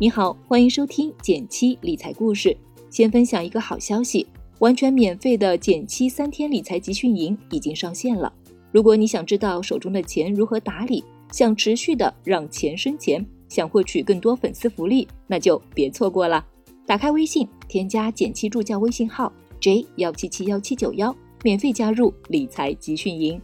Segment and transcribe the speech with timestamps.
[0.00, 2.56] 你好，欢迎收听减七理财故事。
[2.88, 4.24] 先分享一个好消息，
[4.60, 8.32] 完全免费的减七三天理财集训营已经上线了。
[8.70, 16.46] 如果你想知道手中的钱如何打理，想持续的让钱生钱，想获取更多粉丝福利，那就别错过了。
[16.86, 21.12] 打开微信，添加减七助教微信号 j 幺七七幺七九幺，
[21.42, 23.40] 免费加入理财集训营。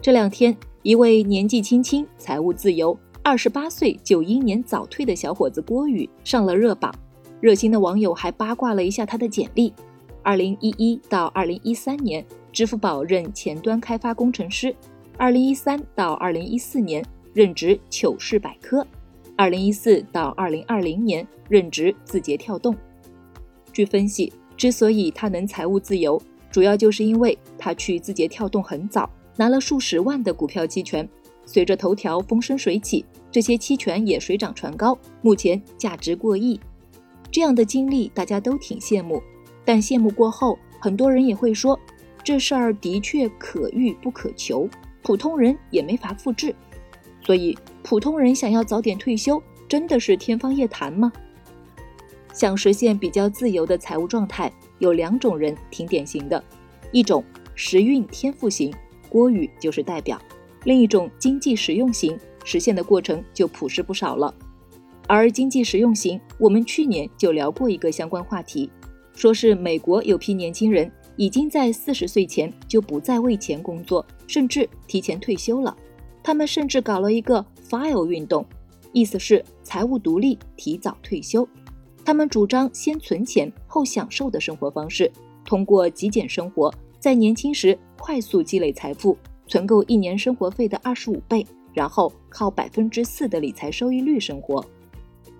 [0.00, 2.96] 这两天，一位年纪轻轻、财务自由。
[3.24, 6.94] 二十八岁就英年早退的小伙子郭宇上了热榜，
[7.40, 9.72] 热心的网友还八卦了一下他的简历：
[10.22, 14.70] 二零一一到二零一三年，支付宝任前端开发工程师；
[15.16, 18.84] 二零一三到二零一四年任职糗事百科；
[19.36, 22.76] 二零一四到二零二零年任职字节跳动。
[23.72, 26.20] 据分析，之所以他能财务自由，
[26.50, 31.08] 主要就是因为他去字节跳动很早，拿了数十万的股票期权。
[31.46, 36.58] 随着头条风生水起，这些期权也水涨船高，目前价值过亿。
[37.30, 39.22] 这样的经历大家都挺羡慕，
[39.64, 41.78] 但羡慕过后，很多人也会说，
[42.22, 44.68] 这事儿的确可遇不可求，
[45.02, 46.54] 普通人也没法复制。
[47.24, 51.12] 所以，普通人想要早点退休，真的是天方夜谭吗？
[52.32, 56.42] 想实现比较自由的财务状态，有两种人挺典型的，
[56.92, 57.22] 一种
[57.54, 58.72] 时运天赋型，
[59.08, 60.20] 郭宇就是代表。
[60.64, 64.34] 另一种经济实用型实现的过程就朴实不少了，
[65.06, 68.70] 而经济实用型，我们去年就聊过一个相关话题，
[69.14, 75.76] 说是美国有批年轻人已经在四十岁前就不再为钱工作，甚至提前退休了。
[76.22, 78.44] 他们甚至搞了一个 “file” 运动，
[78.92, 81.46] 意思是财务独立、提早退休。
[82.04, 85.10] 他们主张先存钱后享受的生活方式，
[85.44, 89.16] 通过极简生活，在年轻时快速积累财富。
[89.46, 94.64] 存够一年生活费的二十五倍，然后靠百分之四的理财收益率生活。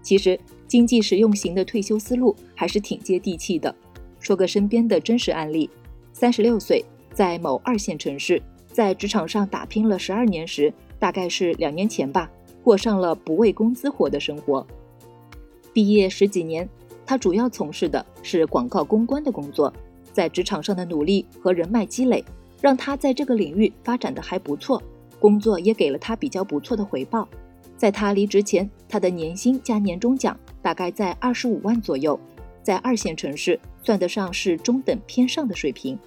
[0.02, 0.38] 其实
[0.68, 3.74] 经济实用型的退休思路还是挺接地气的。
[4.20, 5.68] 说个身边的真实案例：
[6.12, 12.30] 三十六岁，在某二线城市，在职场上打拼了十二年时，大概是两年前吧，
[12.62, 14.66] 过上了不为工资活的生活。
[15.72, 16.68] 毕业十几年，
[17.04, 19.72] 他主要从事的是广告公关的工作，
[20.12, 22.24] 在职场上的努力和人脉积累。
[22.64, 24.82] 让他在这个领域发展的还不错，
[25.18, 27.28] 工作也给了他比较不错的回报。
[27.76, 32.18] 在他离职前，他的年薪加年终奖大概在二十五万左右，
[32.62, 35.98] 在二线城市算得上是中等偏上的水平。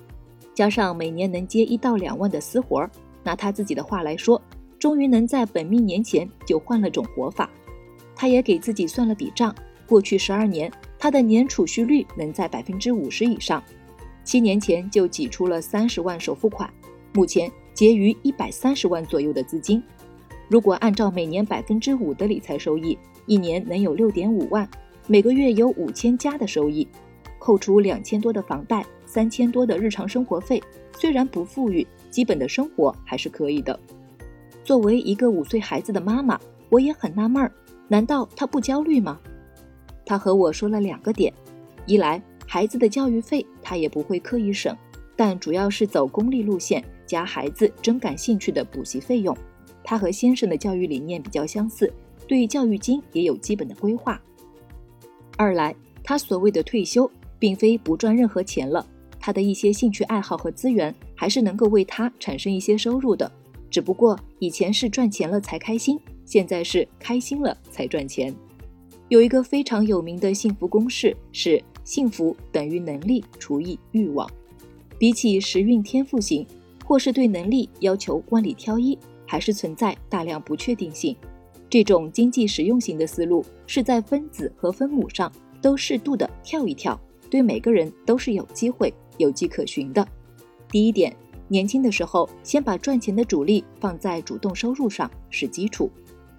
[0.56, 2.90] 加上每年能接一到两万的私活儿，
[3.24, 4.42] 拿他自己的话来说，
[4.80, 7.48] 终于能在本命年前就换了种活法。
[8.16, 9.54] 他也给自己算了笔账，
[9.86, 13.64] 过去十二年他的年储蓄率能在百分之五十以上。
[14.28, 16.70] 七年前就挤出了三十万首付款，
[17.14, 19.82] 目前结余一百三十万左右的资金。
[20.50, 24.70] 如果按照每年百分之五的理财收益，一年能有六点五万，
[25.08, 26.86] 每个月有五千加的收益，
[27.40, 30.62] 扣除两千多的房贷，三千多的日常生活费，
[30.98, 33.80] 虽然不富裕，基本的生活还是可以的。
[34.62, 36.38] 作为一个五岁孩子的妈妈，
[36.68, 37.50] 我也很纳闷儿，
[37.88, 39.18] 难道她不焦虑吗？
[40.06, 41.34] 她和我说了两个点，
[41.86, 42.22] 一来。
[42.50, 44.76] 孩子的教育费，他也不会刻意省，
[45.18, 49.38] 但主要是走公立路线加孩子真感兴趣的补习费用。
[49.84, 51.92] 他和先生的教育理念比较相似，
[52.26, 54.20] 对教育金也有基本的规划。
[55.36, 58.86] 二来，他所谓的退休，并非不赚任何钱了，
[59.20, 63.30] 他的一些兴趣爱好和资源还是能够为他产生一些收入的，
[63.70, 68.34] 只不过以前是赚钱了才开心，现在是开心了才赚钱。
[69.10, 71.62] 有一个非常有名的幸福公式是。
[71.88, 74.30] 幸福等于能力除以欲望。
[75.00, 76.46] 比起时运天赋型，
[76.86, 81.16] 或是对能力要求万里挑一，还是存在大量不确定性。
[81.70, 85.32] 这种经济实用型的思路，是在分子和分母上
[85.62, 87.00] 都适度的跳一跳，
[87.30, 90.06] 对每个人都是有机会、有迹可循的。
[90.70, 91.16] 第一点，
[91.48, 95.90] 年轻的时候先把赚钱的主力放在主动收入上是基础。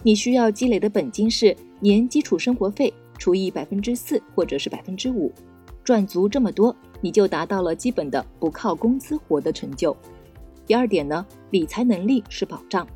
[0.02, 2.92] 你需要积累的本金是年基础生活费。
[3.18, 5.30] 除以百分之四或者是百分之五，
[5.84, 9.94] 赚足这么多，你就达到了基本的不靠工资活的成就。
[10.66, 12.86] 第二点呢，理财能力是保障，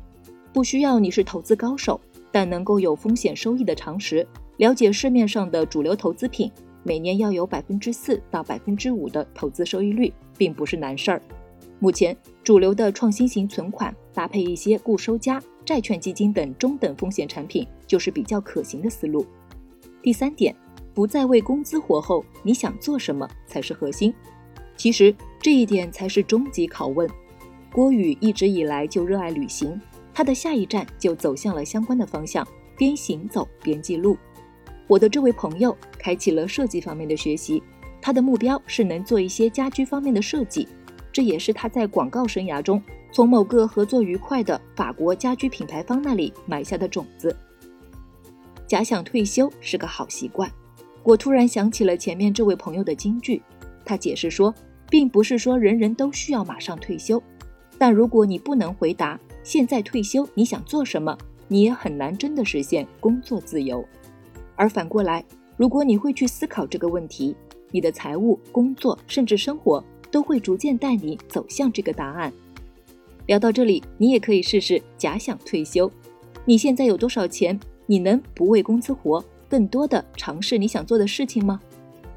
[0.53, 1.99] 不需要你是投资高手，
[2.31, 4.25] 但能够有风险收益的常识，
[4.57, 6.51] 了解市面上的主流投资品，
[6.83, 11.21] 每年要有百分之四到百分之五的投资收益率，并不是难事儿。
[11.79, 19.25] 目前主流的创新型存款搭配一些固收加、债券基金等中等风险产品，就是比较可行的思路。
[20.03, 20.53] 第三点，
[20.93, 24.13] 不再为工资活后，你想做什么才是核心？
[24.75, 27.09] 其实这一点才是终极拷问。
[27.71, 29.79] 郭宇一直以来就热爱旅行，
[30.13, 32.45] 他的下一站就走向了相关的方向，
[32.75, 34.17] 边行走边记录。
[34.87, 37.63] 我的这位朋友开启了设计方面的学习，
[38.01, 40.67] 他的目标是能做一些家居方面的设计，
[41.13, 47.33] 这也是他在广告生涯中从某个合作愉快的法国家居品牌方那里埋下的种子。
[48.73, 50.51] 假想退休是个好习惯，
[51.03, 53.39] 我突然想起了前面这位朋友的金句，
[53.85, 54.51] 他解释说，
[54.89, 57.21] 并不是说人人都需要马上退休，
[57.77, 61.15] 但如果你不能回答现在退休你想做什么，
[61.47, 63.87] 你也很难真的实现工作自由。
[64.55, 65.23] 而反过来，
[65.55, 67.35] 如果你会去思考这个问题，
[67.69, 72.33] 你的财务、工作甚至生活都会逐渐带你走向这个答案。
[73.27, 75.91] 聊到这里，你也可以试试假想退休。
[76.43, 77.59] 你现在有多少钱？
[77.85, 81.59] 你能不为工资活，更多的尝试你想做的事情吗？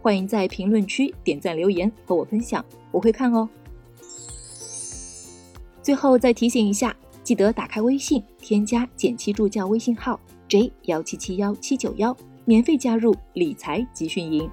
[0.03, 3.49] 欢迎在评论区点赞留言和我分享，我会看哦。
[5.83, 10.19] 最后再提醒一下，记得打开微信，添加减七助教微信号。
[10.49, 14.49] J 幺七七幺七九幺，免费加入理财集训营。